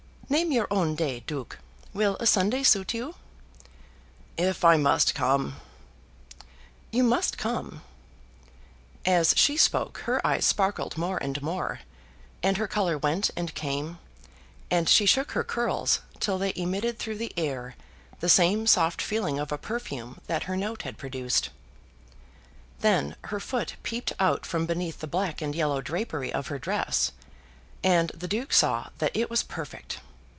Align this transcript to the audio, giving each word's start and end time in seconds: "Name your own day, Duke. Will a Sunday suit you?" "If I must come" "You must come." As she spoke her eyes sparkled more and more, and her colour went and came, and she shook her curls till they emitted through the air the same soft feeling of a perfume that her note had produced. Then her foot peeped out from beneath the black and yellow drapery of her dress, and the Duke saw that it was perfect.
"Name 0.31 0.53
your 0.53 0.67
own 0.71 0.95
day, 0.95 1.19
Duke. 1.27 1.59
Will 1.93 2.15
a 2.21 2.25
Sunday 2.25 2.63
suit 2.63 2.93
you?" 2.93 3.15
"If 4.37 4.63
I 4.63 4.77
must 4.77 5.13
come" 5.13 5.57
"You 6.93 7.03
must 7.03 7.37
come." 7.37 7.81
As 9.05 9.33
she 9.35 9.57
spoke 9.57 9.97
her 10.05 10.25
eyes 10.25 10.45
sparkled 10.45 10.97
more 10.97 11.17
and 11.17 11.41
more, 11.41 11.81
and 12.41 12.55
her 12.55 12.67
colour 12.69 12.97
went 12.97 13.29
and 13.35 13.53
came, 13.53 13.99
and 14.69 14.87
she 14.87 15.05
shook 15.05 15.31
her 15.31 15.43
curls 15.43 15.99
till 16.21 16.37
they 16.37 16.53
emitted 16.55 16.97
through 16.97 17.17
the 17.17 17.33
air 17.35 17.75
the 18.21 18.29
same 18.29 18.65
soft 18.65 19.01
feeling 19.01 19.37
of 19.37 19.51
a 19.51 19.57
perfume 19.57 20.21
that 20.27 20.43
her 20.43 20.55
note 20.55 20.83
had 20.83 20.97
produced. 20.97 21.49
Then 22.79 23.17
her 23.25 23.41
foot 23.41 23.75
peeped 23.83 24.13
out 24.17 24.45
from 24.45 24.65
beneath 24.65 24.99
the 25.01 25.07
black 25.07 25.41
and 25.41 25.53
yellow 25.53 25.81
drapery 25.81 26.31
of 26.31 26.47
her 26.47 26.57
dress, 26.57 27.11
and 27.83 28.11
the 28.15 28.29
Duke 28.29 28.53
saw 28.53 28.91
that 28.99 29.11
it 29.13 29.29
was 29.29 29.43
perfect. 29.43 29.99